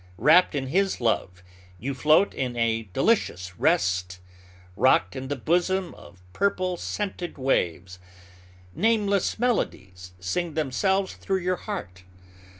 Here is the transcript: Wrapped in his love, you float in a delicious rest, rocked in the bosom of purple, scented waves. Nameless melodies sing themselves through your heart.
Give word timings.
Wrapped 0.17 0.55
in 0.55 0.65
his 0.69 0.99
love, 0.99 1.43
you 1.77 1.93
float 1.93 2.33
in 2.33 2.55
a 2.57 2.89
delicious 2.91 3.55
rest, 3.59 4.19
rocked 4.75 5.15
in 5.15 5.27
the 5.27 5.35
bosom 5.35 5.93
of 5.93 6.23
purple, 6.33 6.75
scented 6.75 7.37
waves. 7.37 7.99
Nameless 8.73 9.37
melodies 9.37 10.13
sing 10.19 10.55
themselves 10.55 11.13
through 11.13 11.41
your 11.41 11.55
heart. 11.57 12.01